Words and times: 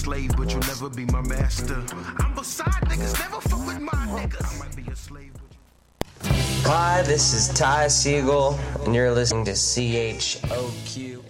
slave, 0.00 0.34
but 0.36 0.50
you'll 0.50 0.60
never 0.60 0.88
be 0.88 1.04
my 1.06 1.20
master. 1.20 1.84
I'm 2.18 2.34
beside 2.34 2.82
niggas, 2.88 3.18
never 3.20 3.40
fuck 3.42 3.66
with 3.66 3.80
my 3.80 3.92
niggas. 4.16 4.50
Hi, 6.64 7.02
this 7.02 7.34
is 7.34 7.48
Ty 7.48 7.88
Siegel, 7.88 8.58
and 8.84 8.94
you're 8.94 9.12
listening 9.12 9.44
to 9.44 9.52
CHOQ. 9.52 11.22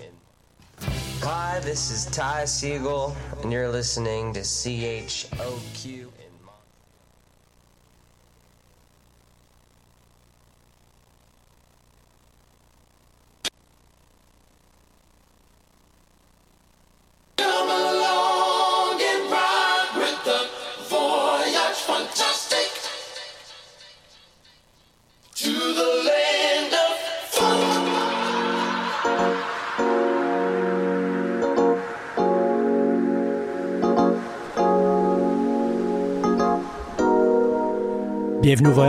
Hi, 1.22 1.58
this 1.64 1.90
is 1.90 2.06
Ty 2.06 2.44
Siegel, 2.44 3.16
and 3.42 3.52
you're 3.52 3.68
listening 3.68 4.32
to 4.34 4.40
CHOQ. 4.40 6.09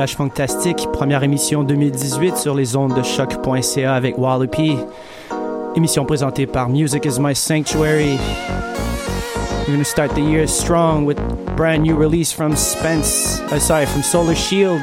Voyage 0.01 0.15
Fantastique, 0.15 0.87
première 0.91 1.21
émission 1.21 1.63
2018 1.63 2.35
sur 2.35 2.55
les 2.55 2.75
ondes 2.75 2.95
de 2.95 3.03
choc.ca 3.03 3.93
avec 3.93 4.17
Wallopy. 4.17 4.75
Émission 5.75 6.05
présentée 6.05 6.47
par 6.47 6.69
Music 6.69 7.05
is 7.05 7.19
My 7.19 7.35
Sanctuary. 7.35 8.17
We're 9.67 9.73
gonna 9.73 9.83
start 9.83 10.15
the 10.15 10.21
year 10.21 10.47
strong 10.47 11.05
with 11.05 11.17
brand 11.55 11.83
new 11.83 11.95
release 11.95 12.33
from 12.33 12.55
Spence, 12.55 13.41
uh, 13.51 13.59
sorry, 13.59 13.85
from 13.85 14.01
Solar 14.01 14.33
Shield. 14.33 14.81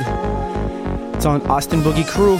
It's 1.14 1.26
on 1.26 1.40
Austin 1.50 1.82
Boogie 1.82 2.06
Crew. 2.06 2.38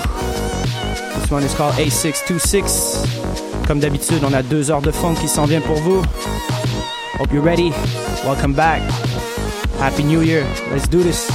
This 1.17 1.33
one 1.33 1.43
is 1.43 1.53
called 1.57 1.75
A626. 1.75 3.67
Comme 3.67 3.81
d'habitude, 3.81 4.23
on 4.23 4.35
a 4.35 4.43
deux 4.45 4.71
heures 4.71 4.83
de 4.83 4.93
funk 4.93 5.17
qui 5.17 5.27
s'en 5.27 5.47
vient 5.47 5.63
pour 5.63 5.79
vous. 5.79 6.01
Hope 7.19 7.33
you're 7.33 7.43
ready. 7.43 7.73
Welcome 8.25 8.55
back. 8.55 8.83
Happy 9.81 10.05
New 10.05 10.23
Year. 10.23 10.47
Let's 10.71 10.87
do 10.87 11.03
this. 11.03 11.29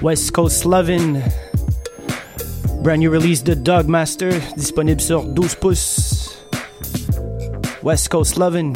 West 0.00 0.32
Coast 0.32 0.64
Lovin', 0.64 1.22
brand 2.82 3.00
new 3.00 3.10
release 3.10 3.42
the 3.42 3.54
de 3.54 3.54
Dogmaster, 3.54 4.32
disponible 4.56 5.00
sur 5.00 5.22
12 5.22 5.58
pouces. 5.58 6.30
West 7.82 8.08
Coast 8.08 8.38
Lovin'. 8.38 8.72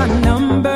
my 0.00 0.20
number. 0.20 0.69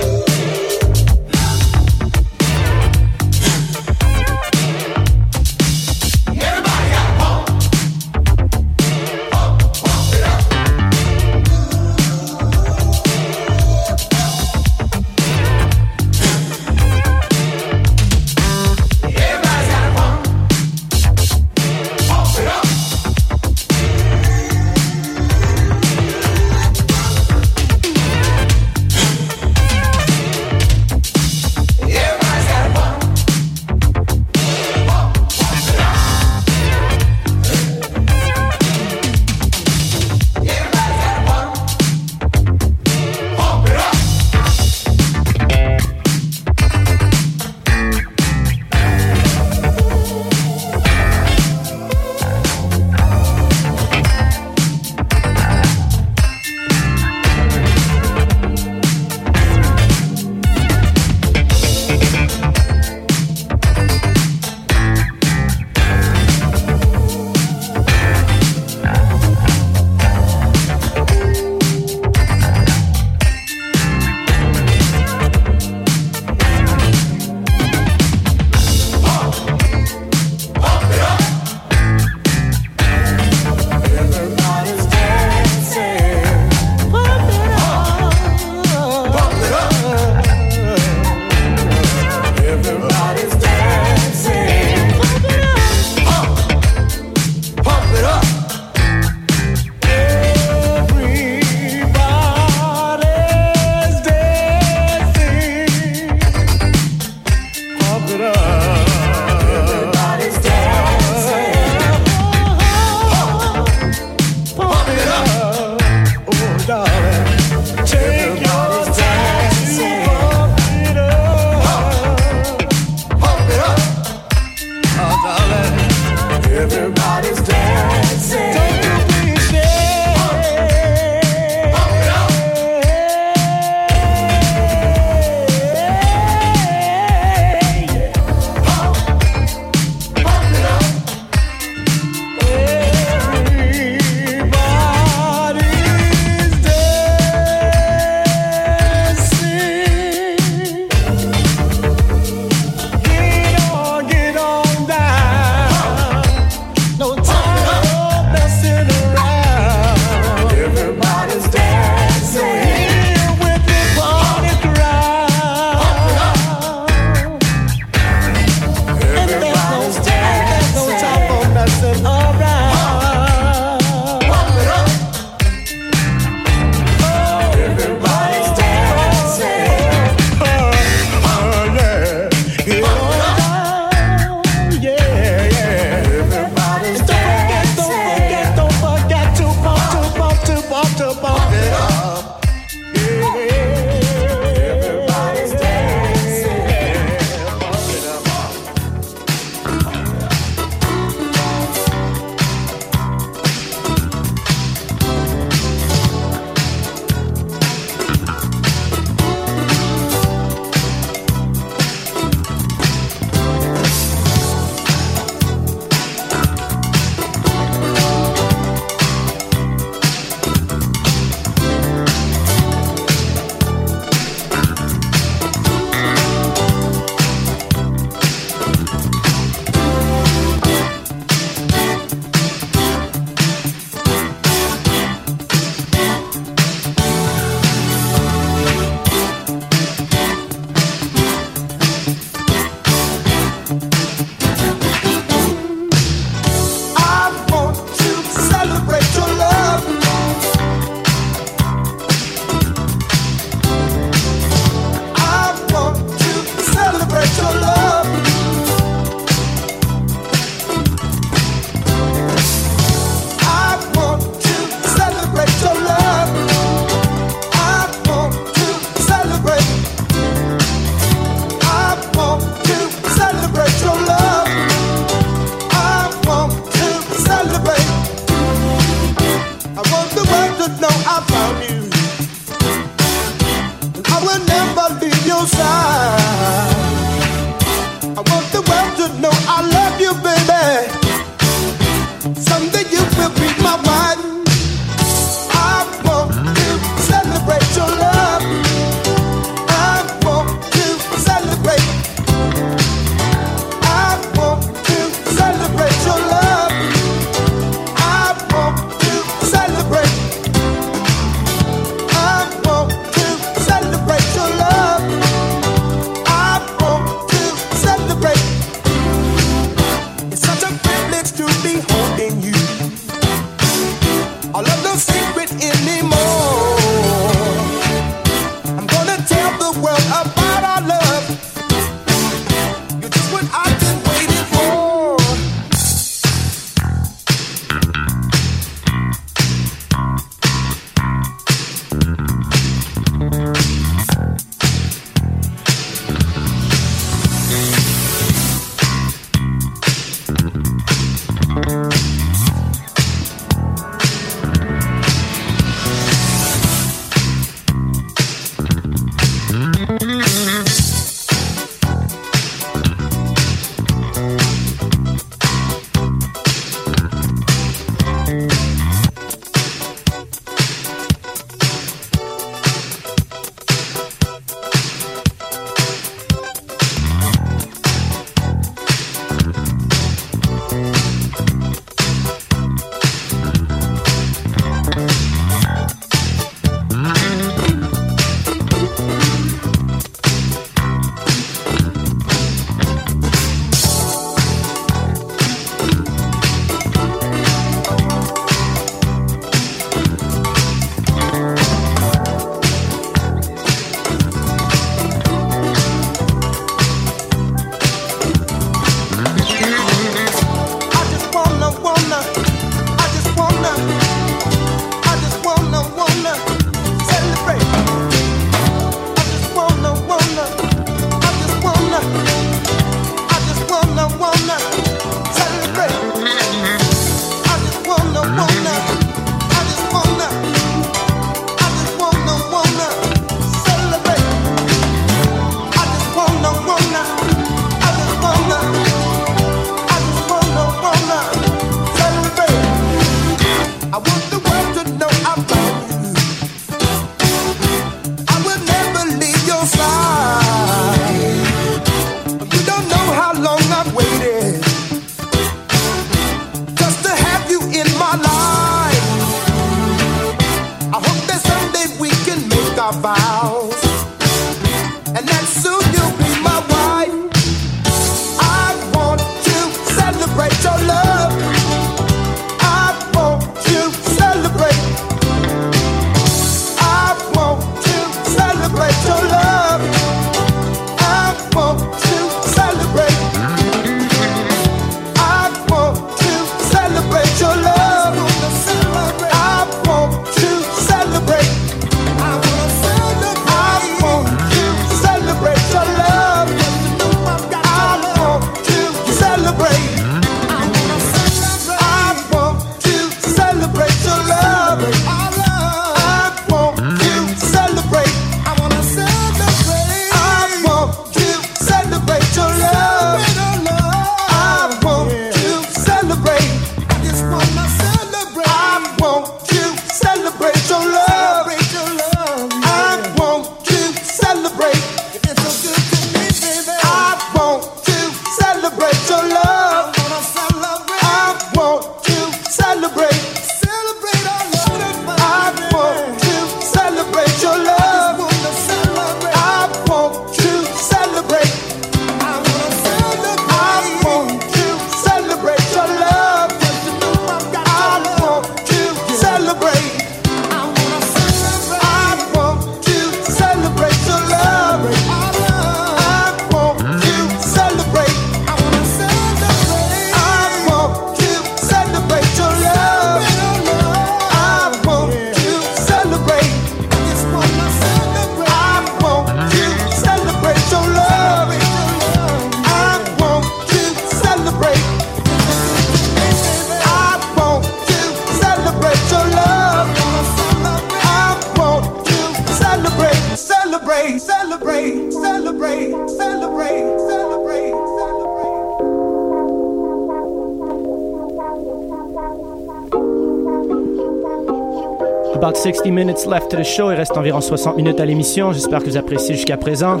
60 596.28 596.30
minutes 596.30 596.30
left 596.30 596.50
the 596.50 596.64
show. 596.64 596.90
Il 596.90 596.96
reste 596.96 597.16
environ 597.16 597.40
60 597.40 597.76
minutes 597.76 598.00
à 598.00 598.04
l'émission. 598.04 598.52
J'espère 598.52 598.80
que 598.80 598.90
vous 598.90 598.96
appréciez 598.96 599.34
jusqu'à 599.34 599.56
présent. 599.56 600.00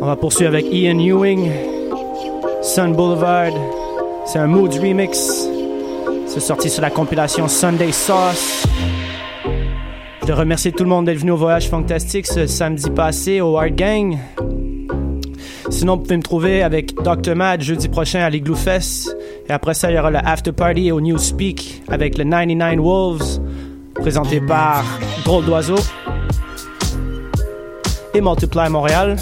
On 0.00 0.06
va 0.06 0.16
poursuivre 0.16 0.50
avec 0.50 0.66
Ian 0.70 0.98
Ewing, 0.98 1.50
Sun 2.62 2.94
Boulevard. 2.94 3.52
C'est 4.26 4.38
un 4.38 4.46
Moods 4.46 4.78
remix. 4.80 5.48
C'est 6.26 6.40
sorti 6.40 6.68
sur 6.68 6.82
la 6.82 6.90
compilation 6.90 7.48
Sunday 7.48 7.92
Sauce. 7.92 8.66
Je 10.22 10.26
veux 10.26 10.34
remercier 10.34 10.72
tout 10.72 10.84
le 10.84 10.90
monde 10.90 11.06
d'être 11.06 11.18
venu 11.18 11.32
au 11.32 11.36
voyage 11.36 11.68
fantastique 11.68 12.26
ce 12.26 12.46
samedi 12.46 12.90
passé 12.90 13.40
au 13.40 13.56
Art 13.56 13.70
Gang. 13.70 14.18
Sinon, 15.70 15.96
vous 15.96 16.02
pouvez 16.02 16.16
me 16.16 16.22
trouver 16.22 16.62
avec 16.62 16.94
Dr. 16.94 17.34
Mad 17.34 17.62
jeudi 17.62 17.88
prochain 17.88 18.20
à 18.20 18.30
l'Igloo 18.30 18.56
Fest. 18.56 19.16
Et 19.48 19.52
après 19.52 19.74
ça, 19.74 19.90
il 19.90 19.94
y 19.94 19.98
aura 19.98 20.10
le 20.10 20.18
After 20.18 20.52
Party 20.52 20.92
au 20.92 21.00
New 21.00 21.18
Speak 21.18 21.82
avec 21.88 22.18
le 22.18 22.24
99 22.24 22.78
Wolves 22.78 23.40
présenté 24.00 24.40
par 24.40 24.84
Drôle 25.24 25.44
d'Oiseau 25.44 25.76
et 28.14 28.20
Multiply 28.20 28.68
Montréal. 28.68 29.16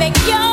make 0.00 0.16
your 0.26 0.49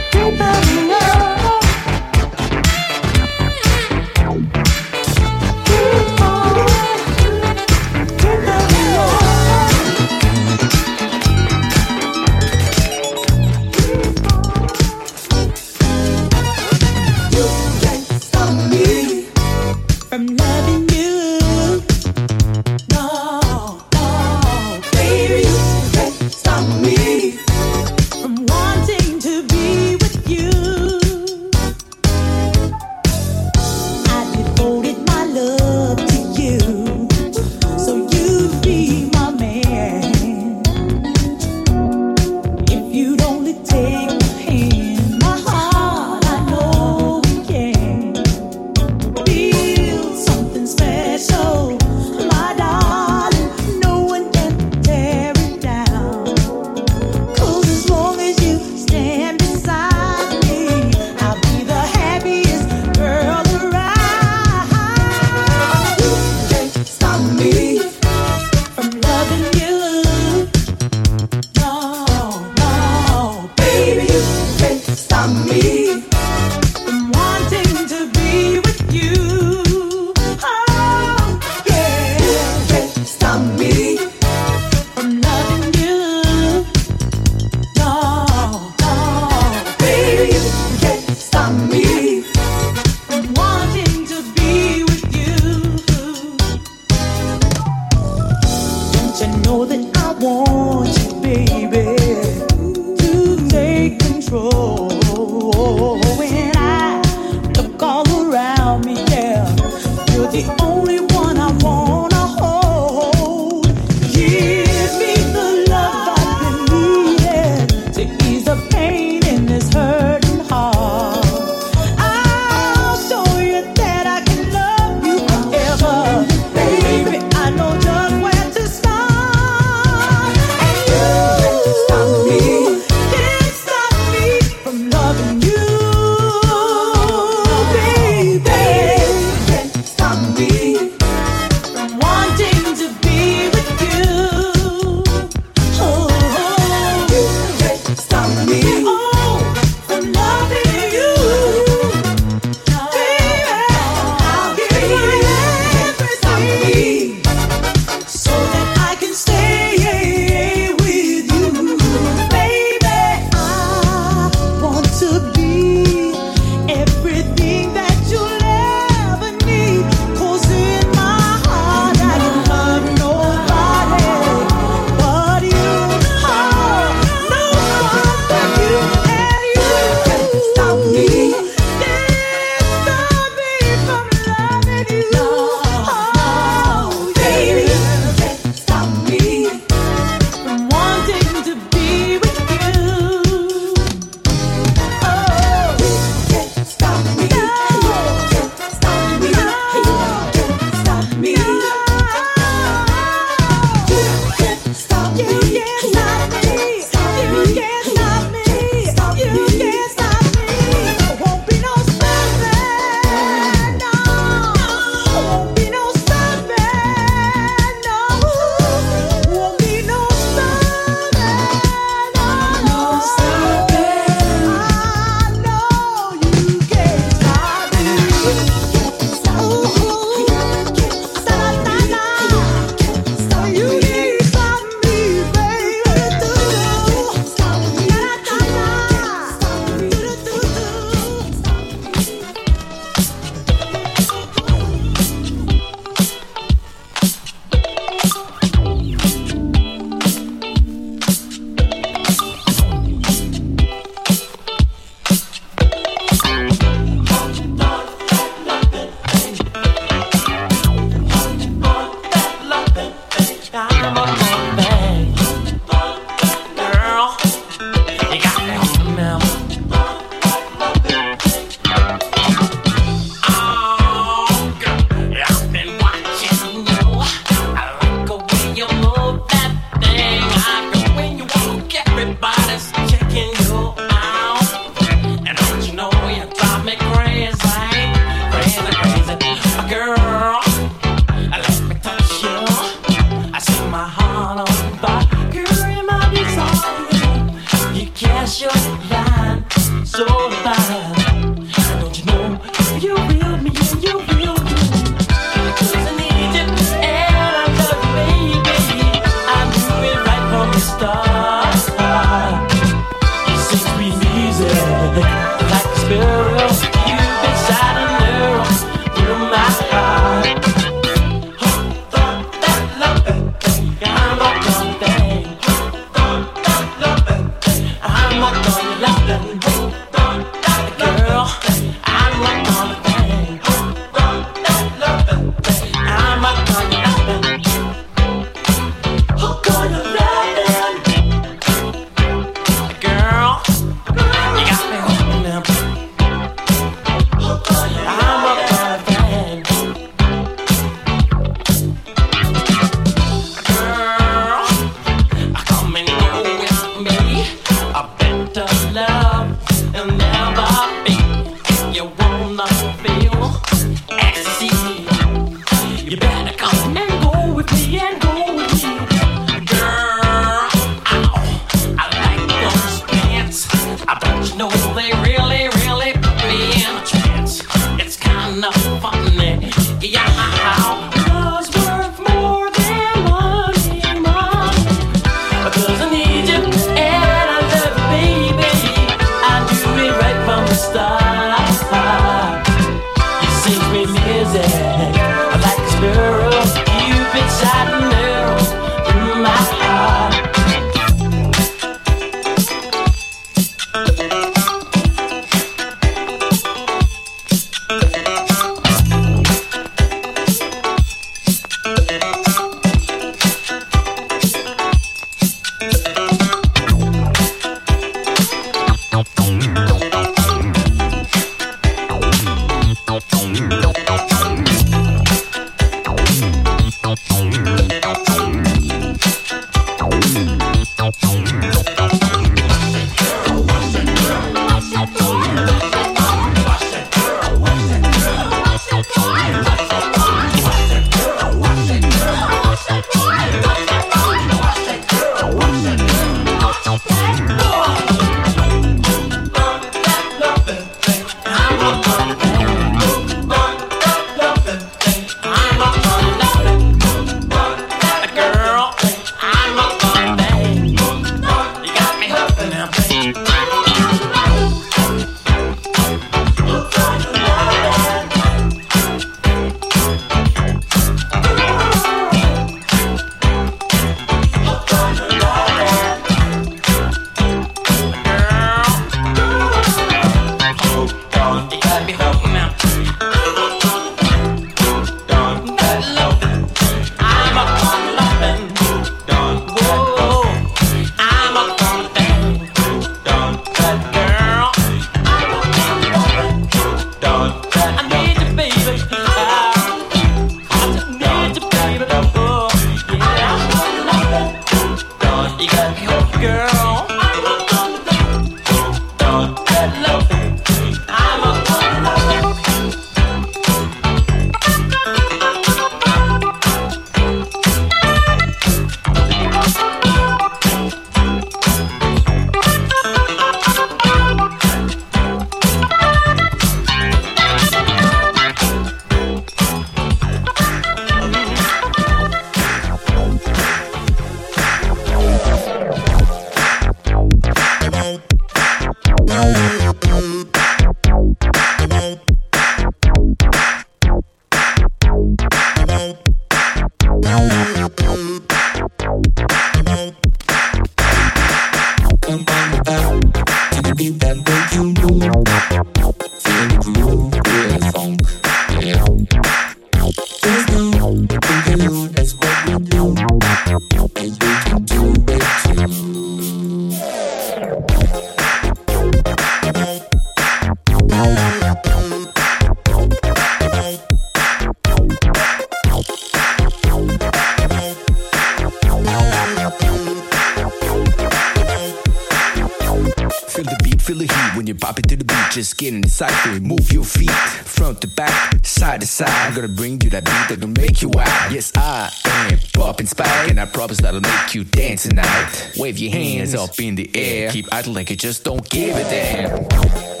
tonight. 594.81 595.53
Wave 595.57 595.77
your 595.77 595.91
hands 595.91 596.33
up 596.33 596.59
in 596.59 596.75
the 596.75 596.89
air, 596.95 597.31
keep 597.31 597.53
acting 597.53 597.73
like 597.73 597.89
you 597.89 597.95
just 597.95 598.23
don't 598.23 598.47
give 598.49 598.75
a 598.75 598.83
damn. 598.83 600.00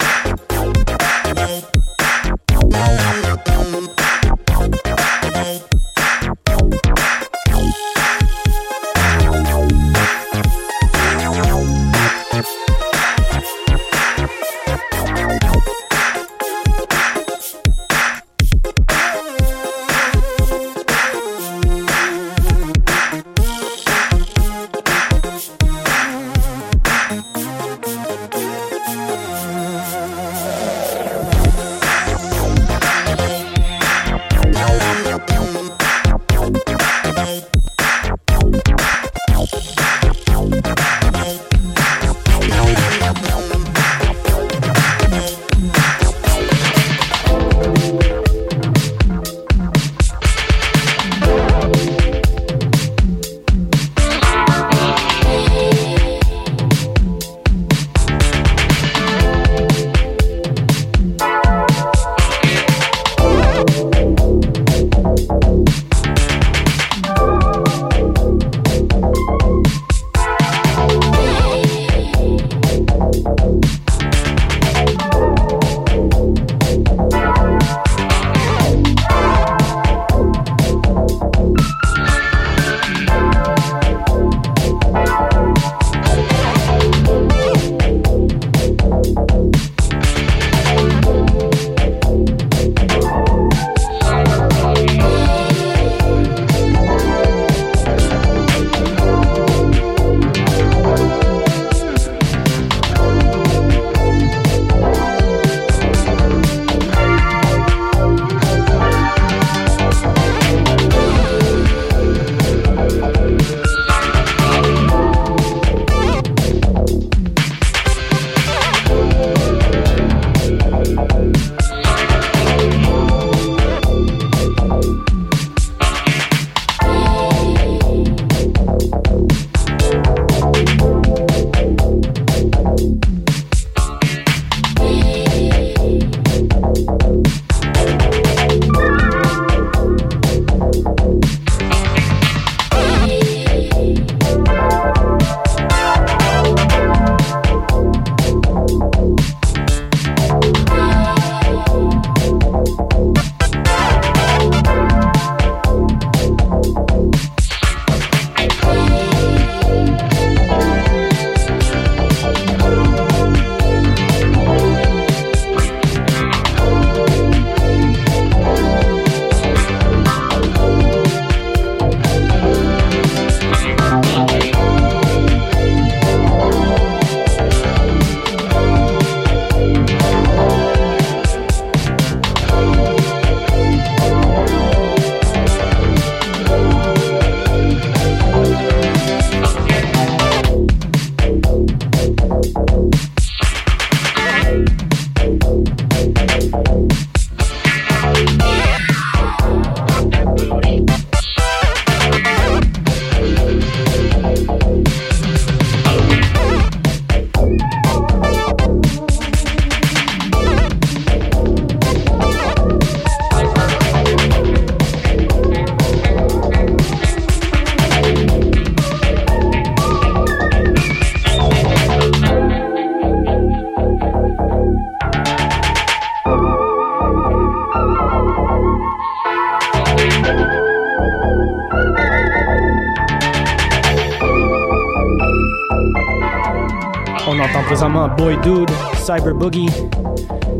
Boy 238.17 238.37
Dude, 238.43 238.69
Cyber 238.95 239.33
Boogie. 239.33 239.69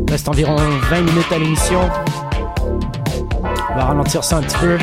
Reste 0.08 0.28
environ 0.28 0.56
20 0.56 1.02
minutes 1.02 1.30
à 1.30 1.38
l'émission. 1.38 1.80
On 3.70 3.74
va 3.76 3.84
ralentir 3.84 4.24
ça 4.24 4.38
un 4.38 4.42
petit 4.42 4.56
peu. 4.58 4.78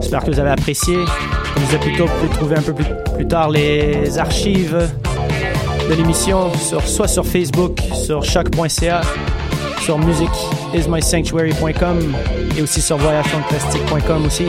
J'espère 0.00 0.24
que 0.24 0.30
vous 0.30 0.38
avez 0.38 0.50
apprécié. 0.50 0.96
Je 1.56 1.60
disais 1.60 1.78
vous 2.04 2.28
trouver 2.28 2.56
un 2.56 2.62
peu 2.62 2.72
plus, 2.72 2.86
tard 3.26 3.50
les 3.50 4.16
archives 4.18 4.88
de 5.88 5.94
l'émission 5.94 6.52
sur, 6.54 6.86
soit 6.86 7.08
sur 7.08 7.26
Facebook, 7.26 7.80
sur 7.94 8.22
choc.ca, 8.22 9.00
sur 9.80 9.98
musicismysanctuary.com 9.98 12.14
et 12.56 12.62
aussi 12.62 12.80
sur 12.80 12.96
voyagefantastique.com 12.96 14.26
aussi. 14.26 14.46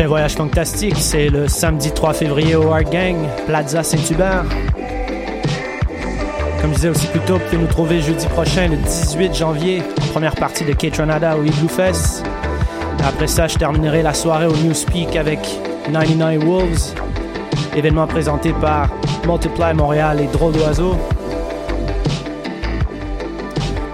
Prochain 0.00 0.08
voyage 0.08 0.34
fantastique, 0.34 0.96
c'est 0.96 1.28
le 1.28 1.46
samedi 1.46 1.92
3 1.92 2.14
février 2.14 2.56
au 2.56 2.72
Art 2.72 2.84
Gang, 2.84 3.16
Plaza 3.44 3.82
Saint-Hubert. 3.82 4.44
Comme 6.58 6.70
je 6.70 6.76
disais 6.76 6.88
aussi 6.88 7.06
plus 7.08 7.20
tôt, 7.20 7.34
vous 7.34 7.40
pouvez 7.40 7.58
nous 7.58 7.66
trouver 7.66 8.00
jeudi 8.00 8.26
prochain, 8.28 8.68
le 8.68 8.76
18 8.76 9.34
janvier, 9.34 9.82
première 10.12 10.34
partie 10.36 10.64
de 10.64 10.72
K-Tronada 10.72 11.36
au 11.36 11.44
Igloo 11.44 11.68
Fest. 11.68 12.24
Après 13.06 13.26
ça, 13.26 13.46
je 13.46 13.58
terminerai 13.58 14.00
la 14.00 14.14
soirée 14.14 14.46
au 14.46 14.56
Newspeak 14.56 15.16
avec 15.16 15.40
99 15.92 16.44
Wolves, 16.44 16.94
événement 17.76 18.06
présenté 18.06 18.54
par 18.54 18.88
Multiply 19.26 19.74
Montréal 19.74 20.22
et 20.22 20.28
Drôle 20.28 20.52
d'Oiseau. 20.52 20.96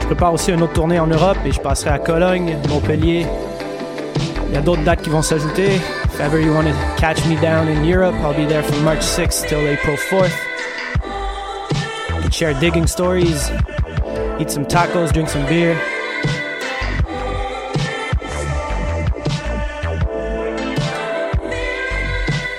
Je 0.02 0.06
prépare 0.06 0.32
aussi 0.32 0.52
une 0.52 0.62
autre 0.62 0.74
tournée 0.74 1.00
en 1.00 1.08
Europe 1.08 1.38
et 1.44 1.50
je 1.50 1.58
passerai 1.58 1.90
à 1.90 1.98
Cologne, 1.98 2.58
Montpellier, 2.68 3.26
il 4.48 4.54
y 4.54 4.56
a 4.56 4.60
d'autres 4.60 4.82
dates 4.82 5.02
qui 5.02 5.10
vont 5.10 5.22
s'ajouter. 5.22 5.80
If 6.16 6.22
ever 6.22 6.40
you 6.40 6.50
want 6.54 6.66
to 6.66 6.72
catch 6.96 7.22
me 7.26 7.36
down 7.42 7.68
in 7.68 7.84
Europe, 7.84 8.14
I'll 8.14 8.32
be 8.34 8.46
there 8.46 8.62
from 8.62 8.82
March 8.82 9.00
6th 9.00 9.50
till 9.50 9.60
April 9.68 9.98
4th. 9.98 10.34
You 12.08 12.22
can 12.22 12.30
share 12.30 12.54
digging 12.58 12.86
stories, 12.86 13.50
eat 14.40 14.50
some 14.50 14.64
tacos, 14.64 15.12
drink 15.12 15.28
some 15.28 15.44
beer. 15.44 15.78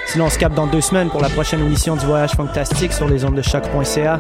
Sinon, 0.06 0.28
on 0.28 0.30
se 0.30 0.38
capte 0.38 0.54
dans 0.54 0.68
deux 0.68 0.82
semaines 0.82 1.10
pour 1.10 1.22
la 1.22 1.30
prochaine 1.30 1.62
émission 1.62 1.96
du 1.96 2.06
Voyage 2.06 2.34
Fantastique 2.34 2.94
sur 2.94 3.08
les 3.08 3.26
ondes 3.26 3.34
de 3.34 3.42
choc.ca. 3.42 4.20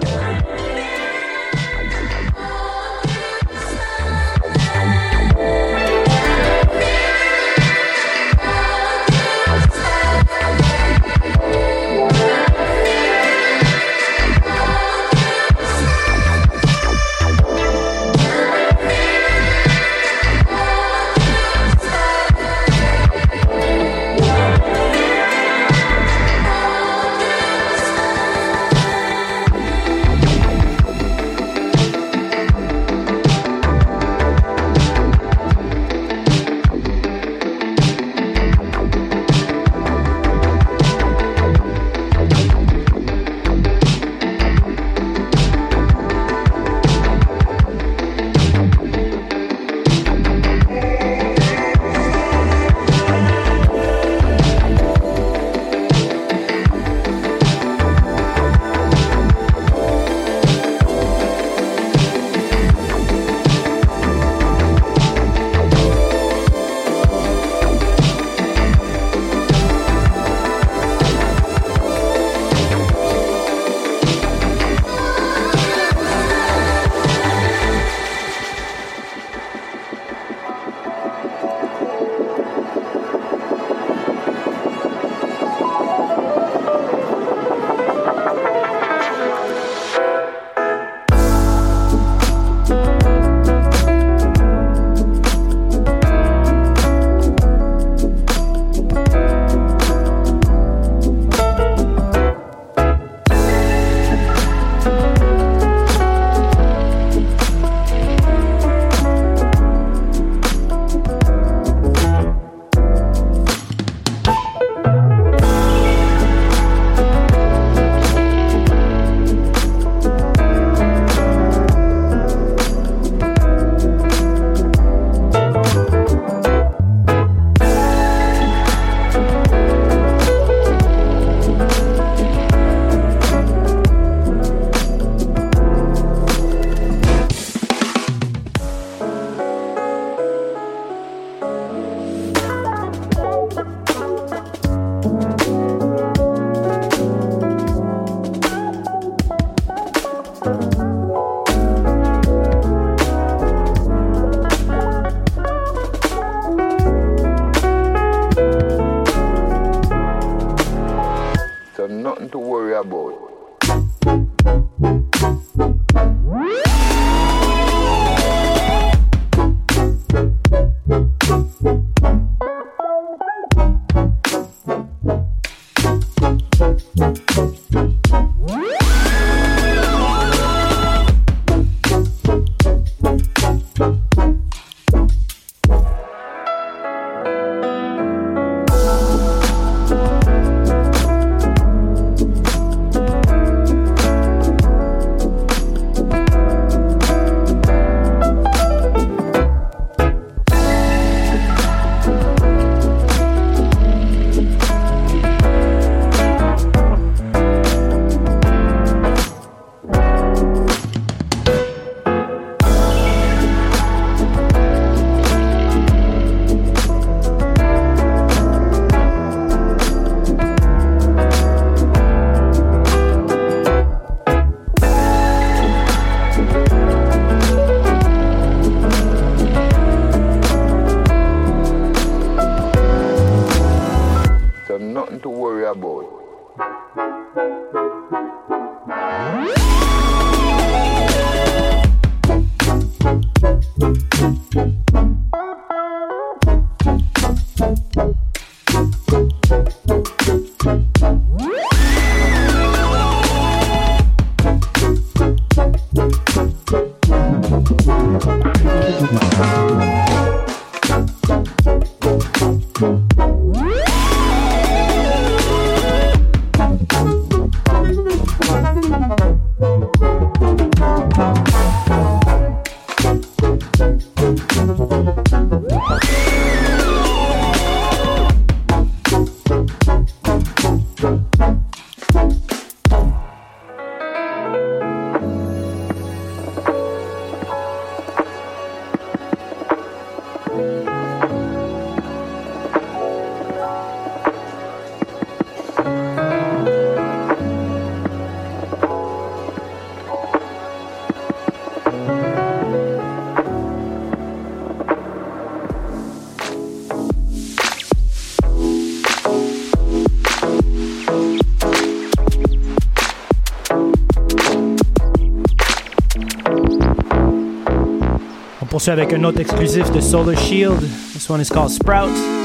poursuit 318.88 319.03
avec 319.03 319.14
un 319.14 319.23
autre 319.23 319.39
exclusif 319.39 319.91
de 319.91 319.99
Solar 319.99 320.38
Shield. 320.38 320.80
This 321.14 321.30
one 321.30 321.41
is 321.41 321.49
called 321.49 321.72
Sprout. 321.72 322.36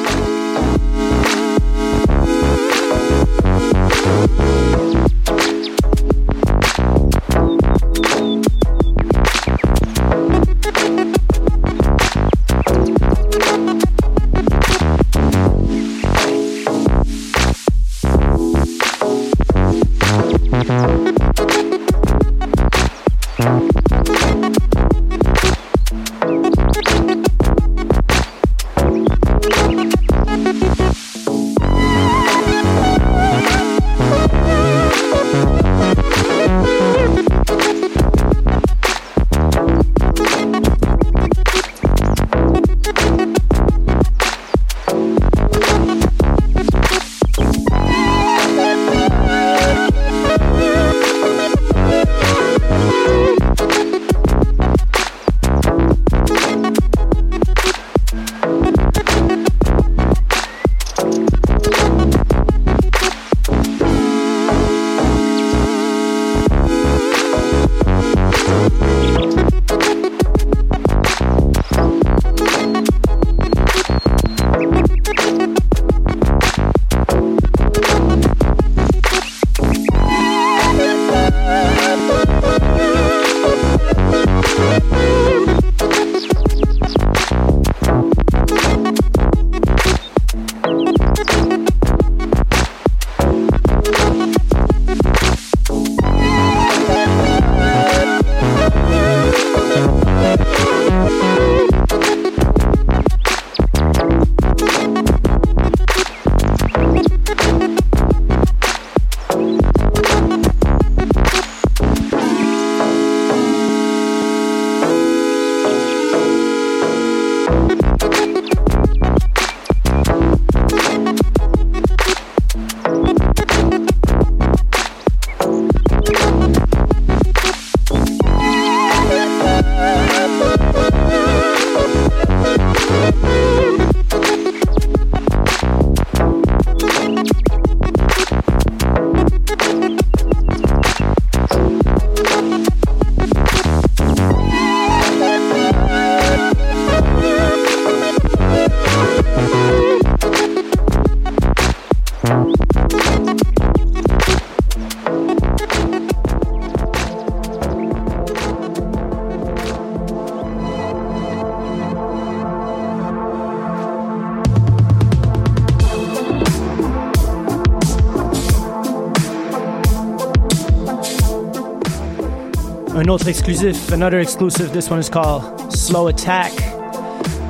Autre 173.12 173.28
exclusive, 173.28 173.92
another 173.92 174.20
exclusive. 174.20 174.72
This 174.72 174.88
one 174.88 174.98
is 174.98 175.10
called 175.10 175.70
Slow 175.70 176.06
Attack 176.06 176.50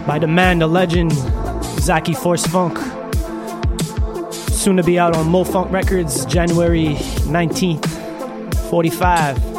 by 0.09 0.19
the 0.19 0.27
man, 0.27 0.59
the 0.59 0.67
legend, 0.67 1.13
Zaki 1.79 2.15
Force 2.15 2.45
Funk. 2.45 2.77
Soon 4.33 4.77
to 4.77 4.83
be 4.83 4.99
out 4.99 5.15
on 5.15 5.29
Mo 5.29 5.45
Funk 5.45 5.71
Records, 5.71 6.27
January 6.27 6.97
19th, 7.29 7.87
45. 8.71 9.52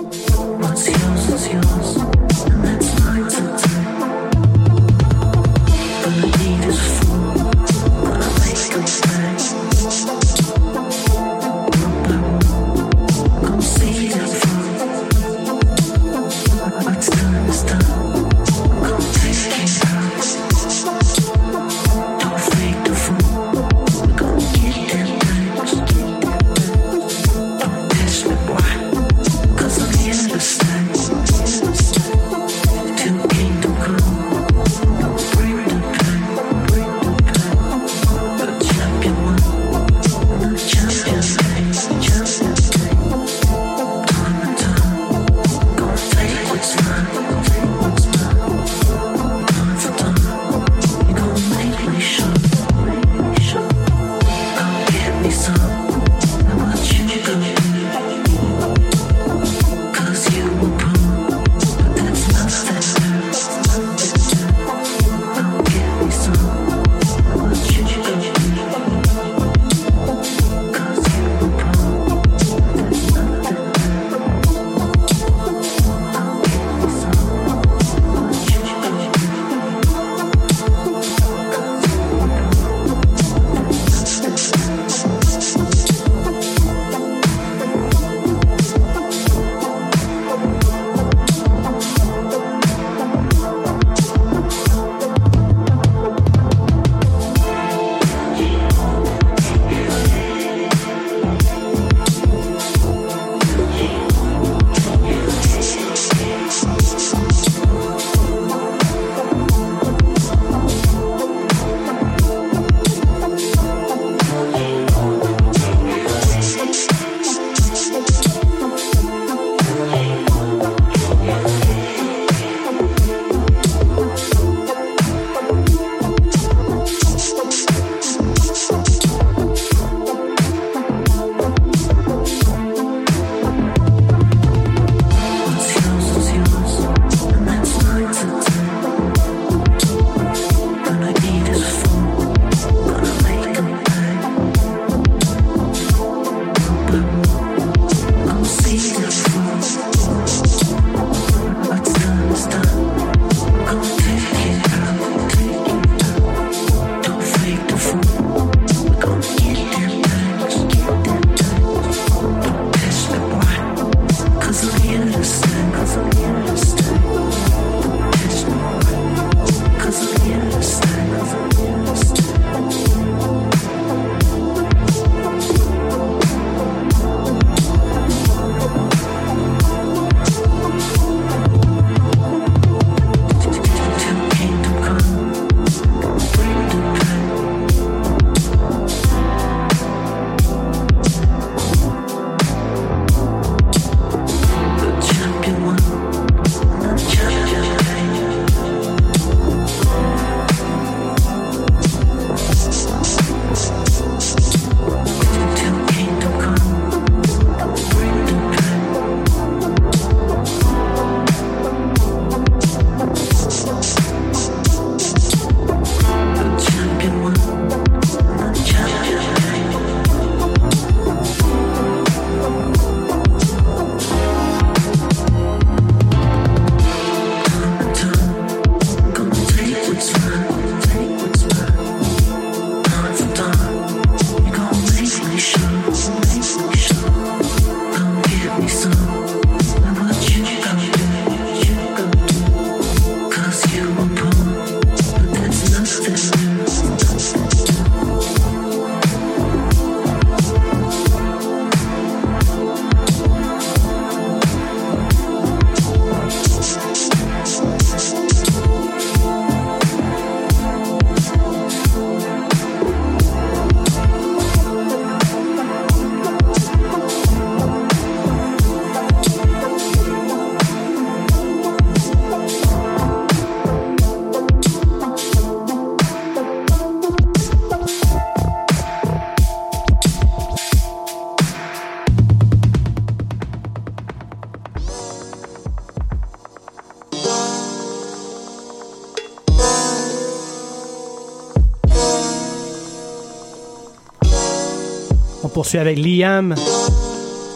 Poursuit 295.73 295.79
avec 295.79 295.97
Liam, 295.97 296.55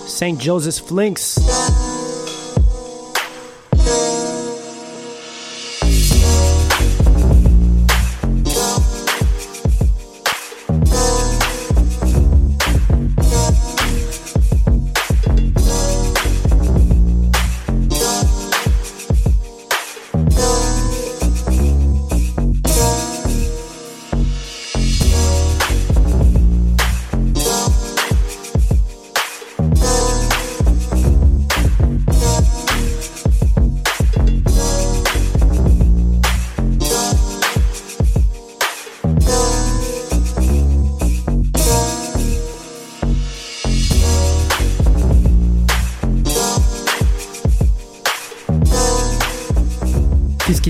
St. 0.07 0.41
Joseph 0.41 0.83
Flinks. 0.87 1.66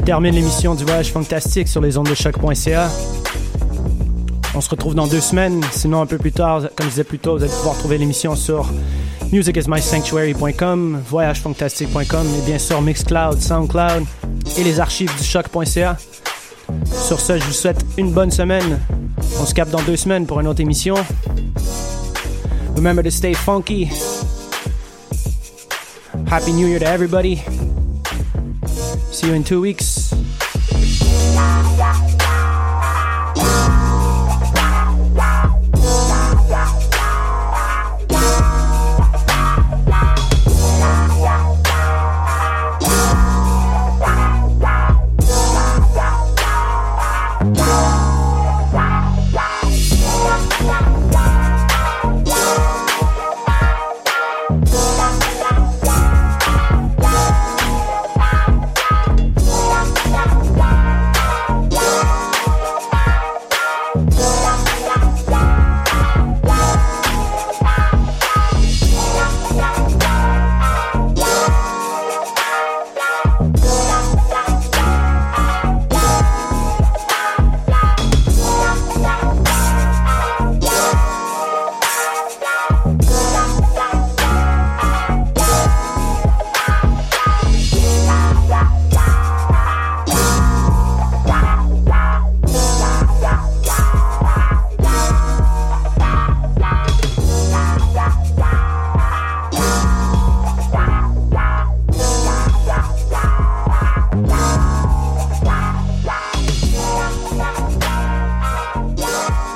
Termine 0.08 0.36
l'émission 0.36 0.74
du 0.74 0.86
voyage 0.86 1.12
fantastique 1.12 1.68
sur 1.68 1.82
les 1.82 1.98
ondes 1.98 2.10
de 2.10 2.16
choc.ca. 2.16 2.90
On 4.56 4.62
se 4.62 4.70
retrouve 4.70 4.96
dans 4.96 5.06
deux 5.06 5.20
semaines. 5.20 5.62
Sinon, 5.74 6.00
un 6.00 6.06
peu 6.06 6.18
plus 6.18 6.32
tard, 6.32 6.62
comme 6.78 6.86
je 6.86 6.92
disais 6.92 7.04
plus 7.04 7.20
tôt, 7.20 7.36
vous 7.36 7.44
allez 7.44 7.52
pouvoir 7.52 7.78
trouver 7.78 7.98
l'émission 7.98 8.34
sur 8.38 8.72
musicismysanctuary.com, 9.34 11.02
voyagefantastique.com 11.10 12.26
et 12.26 12.46
bien 12.46 12.58
sûr 12.58 12.82
Mixcloud, 12.82 13.42
Soundcloud 13.42 14.06
et 14.58 14.64
les 14.64 14.80
archives 14.80 15.14
du 15.18 15.26
choc.ca. 15.26 15.98
Sur 16.86 17.20
ce, 17.20 17.38
je 17.38 17.44
vous 17.44 17.52
souhaite 17.52 17.86
une 17.98 18.14
bonne 18.14 18.32
semaine. 18.32 18.80
On 19.42 19.46
se 19.46 19.54
capte 19.54 19.72
dans 19.72 19.82
deux 19.82 19.98
semaines 19.98 20.26
pour 20.26 20.40
une 20.40 20.48
autre 20.48 20.62
émission. 20.62 20.96
Remember 22.78 23.04
to 23.04 23.12
stay 23.12 23.34
funky. 23.34 23.90
Happy 26.32 26.54
New 26.54 26.70
Year 26.70 26.80
to 26.80 26.86
everybody. 26.86 27.42
See 29.12 29.28
you 29.28 29.34
in 29.34 29.44
two 29.44 29.60
weeks. 29.60 29.97